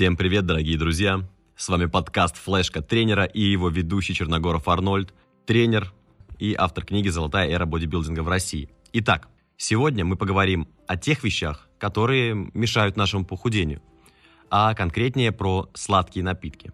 Всем 0.00 0.16
привет, 0.16 0.46
дорогие 0.46 0.78
друзья! 0.78 1.28
С 1.56 1.68
вами 1.68 1.84
подкаст 1.84 2.38
«Флешка 2.38 2.80
тренера» 2.80 3.24
и 3.24 3.42
его 3.42 3.68
ведущий 3.68 4.14
Черногоров 4.14 4.66
Арнольд, 4.66 5.12
тренер 5.44 5.92
и 6.38 6.54
автор 6.54 6.86
книги 6.86 7.08
«Золотая 7.08 7.50
эра 7.50 7.66
бодибилдинга 7.66 8.22
в 8.22 8.28
России». 8.28 8.70
Итак, 8.94 9.28
сегодня 9.58 10.06
мы 10.06 10.16
поговорим 10.16 10.68
о 10.86 10.96
тех 10.96 11.22
вещах, 11.22 11.68
которые 11.76 12.34
мешают 12.54 12.96
нашему 12.96 13.26
похудению, 13.26 13.82
а 14.48 14.72
конкретнее 14.72 15.32
про 15.32 15.68
сладкие 15.74 16.24
напитки. 16.24 16.72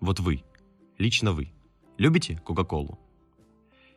Вот 0.00 0.20
вы, 0.20 0.42
лично 0.96 1.32
вы, 1.32 1.52
любите 1.98 2.40
Кока-Колу? 2.42 2.98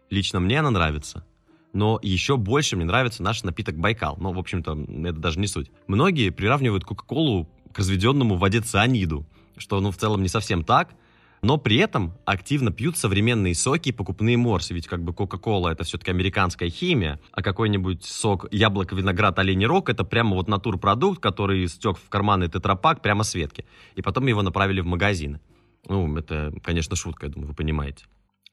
Лично 0.09 0.41
мне 0.41 0.59
она 0.59 0.71
нравится, 0.71 1.25
но 1.71 1.97
еще 2.03 2.35
больше 2.35 2.75
мне 2.75 2.83
нравится 2.83 3.23
наш 3.23 3.41
напиток 3.43 3.77
Байкал. 3.77 4.17
Но, 4.19 4.33
в 4.33 4.37
общем-то, 4.37 4.77
это 5.07 5.17
даже 5.17 5.39
не 5.39 5.47
суть. 5.47 5.71
Многие 5.87 6.29
приравнивают 6.29 6.83
Кока-Колу 6.83 7.49
к 7.75 7.79
разведенному 7.79 8.35
в 8.35 8.39
воде 8.39 8.61
цианиду, 8.61 9.27
что, 9.57 9.81
ну, 9.81 9.91
в 9.91 9.97
целом 9.97 10.21
не 10.21 10.29
совсем 10.29 10.63
так, 10.63 10.95
но 11.41 11.57
при 11.57 11.75
этом 11.75 12.13
активно 12.23 12.71
пьют 12.71 12.97
современные 12.97 13.53
соки 13.53 13.89
и 13.89 13.91
покупные 13.91 14.37
морсы, 14.37 14.73
ведь 14.73 14.87
как 14.87 15.03
бы 15.03 15.13
Кока-Кола 15.13 15.69
это 15.69 15.83
все-таки 15.83 16.09
американская 16.09 16.69
химия, 16.69 17.19
а 17.33 17.41
какой-нибудь 17.41 18.05
сок 18.05 18.47
яблоко, 18.53 18.95
виноград, 18.95 19.37
оленей 19.39 19.65
рог 19.65 19.89
это 19.89 20.05
прямо 20.05 20.35
вот 20.35 20.47
натурпродукт, 20.47 21.21
который 21.21 21.67
стек 21.67 21.97
в 21.97 22.07
карманы 22.07 22.47
тетрапак 22.47 23.01
прямо 23.01 23.23
с 23.25 23.35
ветки, 23.35 23.65
и 23.95 24.01
потом 24.01 24.25
его 24.27 24.41
направили 24.41 24.79
в 24.79 24.85
магазины. 24.85 25.41
Ну, 25.89 26.15
это, 26.15 26.53
конечно, 26.63 26.95
шутка, 26.95 27.25
я 27.25 27.33
думаю, 27.33 27.49
вы 27.49 27.55
понимаете. 27.55 28.05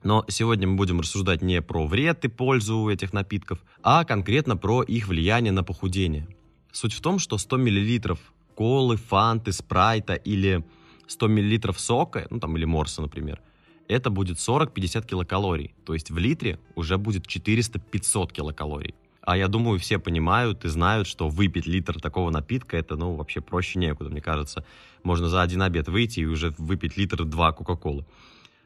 Но 0.03 0.25
сегодня 0.27 0.67
мы 0.67 0.75
будем 0.75 0.99
рассуждать 0.99 1.43
не 1.43 1.63
про 1.63 1.87
вред 1.87 2.25
и 2.25 2.29
пользу 2.29 2.89
этих 2.89 3.13
напитков, 3.13 3.61
а 3.85 4.05
конкретно 4.05 4.57
про 4.57 4.83
их 4.83 5.07
влияние 5.07 5.53
на 5.53 5.63
похудение. 5.63 6.27
Суть 6.73 6.93
в 6.93 7.01
том, 7.01 7.21
что 7.21 7.39
100 7.39 7.59
мл 7.59 8.19
колы, 8.63 8.97
фанты, 8.97 9.53
спрайта 9.53 10.15
или 10.15 10.63
100 11.09 11.29
мл 11.29 11.75
сока, 11.77 12.27
ну 12.31 12.39
там 12.39 12.57
или 12.57 12.65
морса, 12.65 13.03
например, 13.03 13.41
это 13.89 14.09
будет 14.11 14.39
40-50 14.39 15.05
килокалорий. 15.05 15.75
То 15.85 15.95
есть 15.95 16.13
в 16.13 16.19
литре 16.19 16.61
уже 16.77 16.97
будет 16.97 17.27
400-500 17.27 18.33
килокалорий. 18.33 18.95
А 19.21 19.37
я 19.37 19.49
думаю, 19.49 19.81
все 19.81 19.99
понимают 19.99 20.65
и 20.65 20.69
знают, 20.69 21.09
что 21.09 21.29
выпить 21.29 21.67
литр 21.67 22.01
такого 22.01 22.31
напитка, 22.31 22.77
это, 22.77 22.95
ну, 22.95 23.17
вообще 23.17 23.41
проще 23.41 23.81
некуда, 23.81 24.11
мне 24.11 24.21
кажется. 24.21 24.65
Можно 25.03 25.29
за 25.29 25.43
один 25.43 25.63
обед 25.63 25.89
выйти 25.89 26.21
и 26.21 26.27
уже 26.27 26.55
выпить 26.59 26.97
литр 26.97 27.25
два 27.25 27.53
Кока-Колы. 27.53 28.05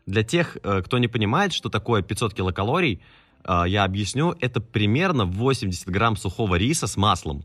Для 0.07 0.23
тех, 0.23 0.59
э, 0.63 0.83
кто 0.83 0.99
не 0.99 1.09
понимает, 1.09 1.55
что 1.55 1.71
такое 1.71 2.03
500 2.03 2.35
килокалорий, 2.35 3.01
э, 3.45 3.65
я 3.67 3.85
объясню, 3.85 4.35
это 4.41 4.61
примерно 4.61 5.25
80 5.25 5.89
грамм 5.89 6.17
сухого 6.17 6.57
риса 6.57 6.87
с 6.87 6.99
маслом 6.99 7.45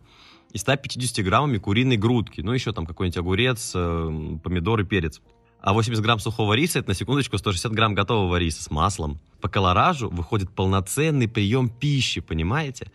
и 0.53 0.57
150 0.57 1.23
граммами 1.25 1.57
куриной 1.57 1.97
грудки, 1.97 2.41
ну, 2.41 2.51
еще 2.51 2.73
там 2.73 2.85
какой-нибудь 2.85 3.17
огурец, 3.17 3.71
э, 3.75 4.37
помидор 4.43 4.81
и 4.81 4.83
перец. 4.83 5.21
А 5.61 5.73
80 5.73 6.03
грамм 6.03 6.19
сухого 6.19 6.53
риса, 6.53 6.79
это 6.79 6.89
на 6.89 6.95
секундочку 6.95 7.37
160 7.37 7.71
грамм 7.71 7.93
готового 7.93 8.37
риса 8.37 8.63
с 8.63 8.71
маслом. 8.71 9.19
По 9.41 9.47
колоражу 9.47 10.09
выходит 10.09 10.49
полноценный 10.49 11.27
прием 11.27 11.69
пищи, 11.69 12.19
понимаете? 12.19 12.91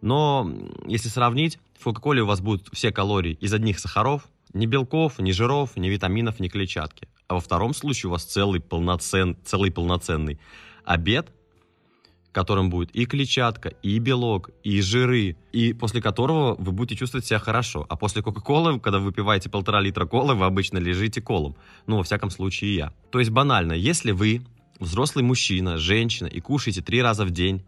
Но 0.00 0.52
если 0.86 1.08
сравнить, 1.08 1.58
в 1.78 1.84
Кока-Коле 1.84 2.22
у 2.22 2.26
вас 2.26 2.40
будут 2.40 2.68
все 2.72 2.90
калории 2.90 3.38
из 3.40 3.54
одних 3.54 3.78
сахаров, 3.78 4.28
ни 4.52 4.66
белков, 4.66 5.18
ни 5.18 5.30
жиров, 5.30 5.76
ни 5.76 5.88
витаминов, 5.88 6.40
ни 6.40 6.48
клетчатки. 6.48 7.08
А 7.28 7.34
во 7.34 7.40
втором 7.40 7.74
случае 7.74 8.08
у 8.08 8.12
вас 8.12 8.24
целый, 8.24 8.60
полноцен, 8.60 9.36
целый 9.44 9.70
полноценный 9.70 10.40
обед 10.84 11.32
которым 12.32 12.70
будет 12.70 12.90
и 12.94 13.06
клетчатка, 13.06 13.70
и 13.82 13.98
белок, 13.98 14.50
и 14.62 14.80
жиры, 14.80 15.36
и 15.52 15.72
после 15.72 16.00
которого 16.00 16.54
вы 16.58 16.72
будете 16.72 16.96
чувствовать 16.96 17.26
себя 17.26 17.38
хорошо. 17.38 17.86
А 17.88 17.96
после 17.96 18.22
Кока-Колы, 18.22 18.78
когда 18.78 18.98
вы 18.98 19.06
выпиваете 19.06 19.50
полтора 19.50 19.80
литра 19.80 20.06
колы, 20.06 20.34
вы 20.34 20.44
обычно 20.44 20.78
лежите 20.78 21.20
колом. 21.20 21.56
Ну, 21.86 21.96
во 21.96 22.02
всяком 22.02 22.30
случае, 22.30 22.74
я. 22.74 22.92
То 23.10 23.18
есть 23.18 23.30
банально, 23.30 23.72
если 23.72 24.12
вы 24.12 24.42
взрослый 24.78 25.24
мужчина, 25.24 25.76
женщина 25.76 26.26
и 26.26 26.40
кушаете 26.40 26.82
три 26.82 27.02
раза 27.02 27.24
в 27.24 27.30
день, 27.30 27.64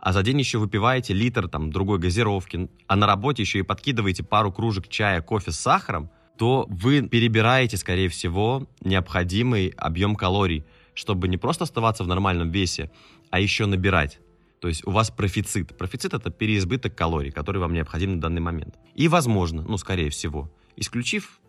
а 0.00 0.12
за 0.12 0.22
день 0.22 0.38
еще 0.38 0.58
выпиваете 0.58 1.14
литр 1.14 1.48
там 1.48 1.70
другой 1.72 1.98
газировки, 1.98 2.68
а 2.86 2.96
на 2.96 3.06
работе 3.06 3.42
еще 3.42 3.60
и 3.60 3.62
подкидываете 3.62 4.22
пару 4.22 4.52
кружек 4.52 4.88
чая, 4.88 5.22
кофе 5.22 5.50
с 5.50 5.58
сахаром, 5.58 6.10
то 6.36 6.66
вы 6.68 7.02
перебираете, 7.02 7.76
скорее 7.76 8.08
всего, 8.08 8.66
необходимый 8.80 9.68
объем 9.76 10.16
калорий, 10.16 10.64
чтобы 10.94 11.28
не 11.28 11.36
просто 11.36 11.64
оставаться 11.64 12.04
в 12.04 12.08
нормальном 12.08 12.50
весе, 12.50 12.90
а 13.30 13.40
еще 13.40 13.66
набирать. 13.66 14.20
То 14.60 14.68
есть 14.68 14.86
у 14.86 14.90
вас 14.90 15.10
профицит. 15.10 15.76
Профицит 15.76 16.14
это 16.14 16.30
переизбыток 16.30 16.94
калорий, 16.94 17.30
который 17.30 17.58
вам 17.58 17.74
необходим 17.74 18.14
на 18.14 18.20
данный 18.20 18.40
момент. 18.40 18.76
И 18.94 19.08
возможно, 19.08 19.62
ну 19.62 19.76
скорее 19.76 20.08
всего, 20.10 20.50
исключив, 20.76 21.40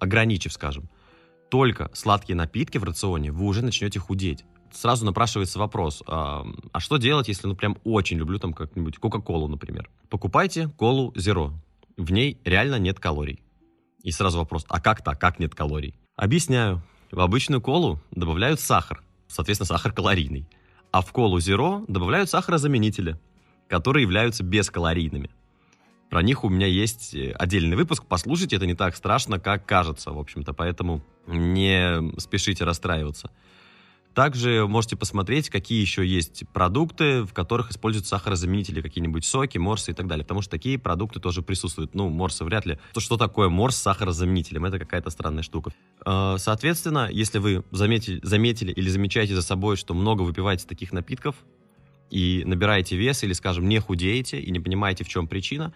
ограничив, 0.00 0.52
скажем, 0.52 0.88
только 1.50 1.90
сладкие 1.94 2.34
напитки 2.34 2.78
в 2.78 2.84
рационе, 2.84 3.30
вы 3.30 3.46
уже 3.46 3.62
начнете 3.62 4.00
худеть. 4.00 4.44
Сразу 4.72 5.04
напрашивается 5.04 5.60
вопрос, 5.60 6.02
а, 6.08 6.44
а 6.72 6.80
что 6.80 6.96
делать, 6.96 7.28
если, 7.28 7.46
ну, 7.46 7.54
прям 7.54 7.78
очень 7.84 8.18
люблю 8.18 8.40
там 8.40 8.52
как-нибудь 8.52 8.98
Кока-Колу, 8.98 9.46
например. 9.46 9.88
Покупайте 10.10 10.68
колу 10.76 11.12
Zero. 11.12 11.52
В 11.96 12.10
ней 12.10 12.40
реально 12.44 12.80
нет 12.80 12.98
калорий. 12.98 13.40
И 14.02 14.10
сразу 14.10 14.38
вопрос, 14.38 14.66
а 14.68 14.80
как 14.80 15.04
так, 15.04 15.20
как 15.20 15.38
нет 15.38 15.54
калорий? 15.54 15.94
Объясняю. 16.16 16.82
В 17.14 17.20
обычную 17.20 17.62
колу 17.62 18.00
добавляют 18.10 18.60
сахар, 18.60 19.02
соответственно, 19.28 19.66
сахар 19.66 19.92
калорийный 19.92 20.46
а 20.94 21.00
в 21.00 21.10
колу 21.10 21.38
Zero 21.38 21.84
добавляют 21.88 22.30
сахарозаменители, 22.30 23.18
которые 23.66 24.02
являются 24.04 24.44
бескалорийными. 24.44 25.28
Про 26.08 26.22
них 26.22 26.44
у 26.44 26.48
меня 26.48 26.68
есть 26.68 27.16
э, 27.16 27.32
отдельный 27.32 27.76
выпуск, 27.76 28.04
послушайте, 28.08 28.54
это 28.54 28.66
не 28.66 28.74
так 28.74 28.94
страшно, 28.94 29.40
как 29.40 29.66
кажется, 29.66 30.12
в 30.12 30.18
общем-то, 30.20 30.52
поэтому 30.52 31.02
не 31.26 32.16
спешите 32.20 32.62
расстраиваться. 32.62 33.32
Также 34.14 34.66
можете 34.68 34.96
посмотреть, 34.96 35.50
какие 35.50 35.80
еще 35.80 36.06
есть 36.06 36.44
продукты, 36.52 37.24
в 37.24 37.32
которых 37.32 37.72
используют 37.72 38.06
сахарозаменители, 38.06 38.80
какие-нибудь 38.80 39.24
соки, 39.24 39.58
морсы 39.58 39.90
и 39.90 39.94
так 39.94 40.06
далее, 40.06 40.24
потому 40.24 40.40
что 40.40 40.52
такие 40.52 40.78
продукты 40.78 41.18
тоже 41.18 41.42
присутствуют. 41.42 41.94
Ну, 41.94 42.08
морсы 42.08 42.44
вряд 42.44 42.64
ли. 42.64 42.78
То, 42.92 43.00
что 43.00 43.16
такое 43.16 43.48
морс 43.48 43.76
с 43.76 43.82
сахарозаменителем? 43.82 44.64
Это 44.64 44.78
какая-то 44.78 45.10
странная 45.10 45.42
штука. 45.42 45.72
А, 46.04 46.38
соответственно, 46.38 47.08
если 47.10 47.38
вы 47.38 47.64
заметили, 47.72 48.20
заметили 48.22 48.70
или 48.70 48.88
замечаете 48.88 49.34
за 49.34 49.42
собой, 49.42 49.76
что 49.76 49.94
много 49.94 50.22
выпиваете 50.22 50.66
таких 50.66 50.92
напитков 50.92 51.34
и 52.10 52.44
набираете 52.46 52.96
вес 52.96 53.24
или, 53.24 53.32
скажем, 53.32 53.68
не 53.68 53.80
худеете 53.80 54.40
и 54.40 54.52
не 54.52 54.60
понимаете, 54.60 55.02
в 55.02 55.08
чем 55.08 55.26
причина, 55.26 55.72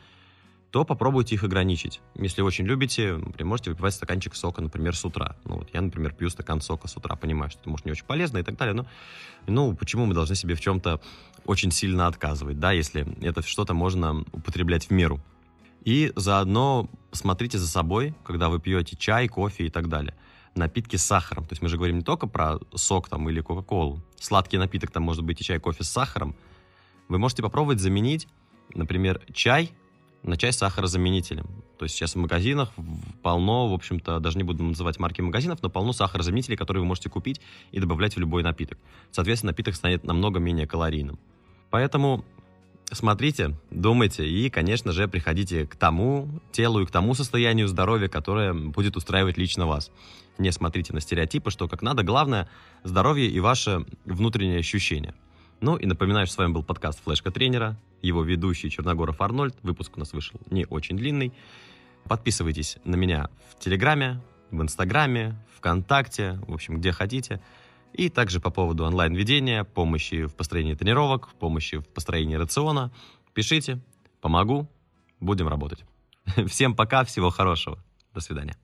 то 0.71 0.84
попробуйте 0.84 1.34
их 1.34 1.45
ограничить. 1.45 2.01
Если 2.15 2.43
очень 2.43 2.67
любите, 2.67 3.15
например, 3.17 3.47
можете 3.47 3.71
выпивать 3.71 3.95
стаканчик 3.95 4.34
сока, 4.34 4.61
например, 4.61 4.95
с 4.95 5.05
утра. 5.05 5.37
Ну, 5.45 5.56
вот 5.56 5.71
я, 5.73 5.81
например, 5.81 6.12
пью 6.12 6.29
стакан 6.29 6.61
сока 6.61 6.89
с 6.89 6.97
утра, 6.97 7.17
понимаю, 7.17 7.51
что 7.51 7.61
это, 7.61 7.71
может, 7.71 7.87
не 7.87 7.93
очень 7.93 8.05
полезно 8.05 8.39
и 8.39 8.43
так 8.43 8.56
далее, 8.56 8.75
но 8.75 8.87
ну, 9.47 9.75
почему 9.75 10.05
мы 10.05 10.15
должны 10.15 10.34
себе 10.34 10.55
в 10.55 10.61
чем-то 10.61 11.01
очень 11.47 11.71
сильно 11.71 12.06
отказывать, 12.06 12.61
да, 12.61 12.73
если 12.73 13.06
это 13.25 13.43
что-то 13.43 13.73
можно 13.73 14.25
употреблять 14.33 14.87
в 14.87 14.91
меру. 14.91 15.21
И 15.84 16.12
заодно 16.17 16.91
смотрите 17.12 17.56
за 17.56 17.67
собой, 17.67 18.15
когда 18.25 18.50
вы 18.50 18.61
пьете 18.61 18.97
чай, 18.97 19.27
кофе 19.29 19.67
и 19.67 19.71
так 19.71 19.89
далее. 19.89 20.15
Напитки 20.55 20.97
с 20.97 21.05
сахаром. 21.05 21.45
То 21.45 21.53
есть 21.53 21.62
мы 21.62 21.69
же 21.69 21.77
говорим 21.77 21.99
не 21.99 22.05
только 22.05 22.27
про 22.27 22.59
сок 22.75 23.09
там 23.09 23.29
или 23.31 23.41
кока-колу. 23.41 24.03
Сладкий 24.21 24.59
напиток 24.59 24.91
там 24.91 25.05
может 25.05 25.25
быть 25.25 25.41
и 25.41 25.45
чай, 25.45 25.59
кофе 25.61 25.85
с 25.85 25.89
сахаром. 25.89 26.35
Вы 27.09 27.19
можете 27.19 27.43
попробовать 27.43 27.81
заменить, 27.81 28.29
например, 28.75 29.23
чай 29.33 29.73
на 30.23 30.37
чай 30.37 30.53
сахарозаменителем. 30.53 31.47
То 31.79 31.84
есть 31.84 31.95
сейчас 31.95 32.15
в 32.15 32.19
магазинах 32.19 32.71
полно, 33.23 33.69
в 33.69 33.75
общем-то, 33.75 34.19
даже 34.21 34.37
не 34.37 34.45
буду 34.45 34.62
называть 34.65 34.99
марки 34.99 35.21
магазинов, 35.21 35.62
но 35.62 35.71
полно 35.71 35.93
сахарозаменителей, 35.93 36.56
которые 36.56 36.83
вы 36.83 36.87
можете 36.89 37.09
купить 37.09 37.41
и 37.71 37.81
добавлять 37.81 38.17
в 38.17 38.19
любой 38.19 38.43
напиток. 38.43 38.79
Соответственно, 39.11 39.53
напиток 39.53 39.75
станет 39.77 40.05
намного 40.05 40.41
менее 40.41 40.67
калорийным. 40.67 41.19
Поэтому 41.71 42.25
смотрите, 42.91 43.56
думайте 43.71 44.29
и, 44.29 44.51
конечно 44.51 44.93
же, 44.93 45.06
приходите 45.06 45.67
к 45.67 45.77
тому 45.77 46.29
телу 46.53 46.81
и 46.81 46.87
к 46.87 46.91
тому 46.91 47.15
состоянию 47.15 47.69
здоровья, 47.69 48.09
которое 48.09 48.53
будет 48.55 48.97
устраивать 48.97 49.39
лично 49.39 49.67
вас. 49.67 49.91
Не 50.38 50.53
смотрите 50.53 50.93
на 50.93 51.00
стереотипы, 51.00 51.50
что 51.50 51.69
как 51.69 51.82
надо. 51.82 52.03
Главное– 52.03 52.49
здоровье 52.85 53.29
и 53.29 53.41
ваше 53.41 53.85
внутреннее 54.05 54.61
ощущение– 54.61 55.14
ну 55.60 55.76
и 55.76 55.87
напоминаю, 55.87 56.26
что 56.26 56.34
с 56.34 56.38
вами 56.38 56.52
был 56.52 56.62
подкаст 56.62 57.02
«Флешка 57.02 57.31
тренера», 57.31 57.76
его 58.00 58.22
ведущий 58.22 58.70
Черногоров 58.70 59.20
Арнольд. 59.20 59.56
Выпуск 59.62 59.96
у 59.96 60.00
нас 60.00 60.12
вышел 60.12 60.40
не 60.50 60.66
очень 60.66 60.96
длинный. 60.96 61.32
Подписывайтесь 62.05 62.78
на 62.84 62.96
меня 62.96 63.28
в 63.50 63.58
Телеграме, 63.58 64.20
в 64.50 64.62
Инстаграме, 64.62 65.37
ВКонтакте, 65.56 66.38
в 66.46 66.55
общем, 66.55 66.78
где 66.78 66.93
хотите. 66.93 67.40
И 67.93 68.08
также 68.08 68.40
по 68.40 68.50
поводу 68.50 68.84
онлайн-ведения, 68.84 69.64
помощи 69.64 70.26
в 70.26 70.34
построении 70.34 70.75
тренировок, 70.75 71.31
помощи 71.40 71.78
в 71.78 71.88
построении 71.88 72.37
рациона. 72.37 72.93
Пишите, 73.34 73.81
помогу, 74.20 74.69
будем 75.20 75.49
работать. 75.49 75.84
Всем 76.46 76.76
пока, 76.76 77.04
всего 77.04 77.31
хорошего. 77.31 77.78
До 78.14 78.20
свидания. 78.20 78.56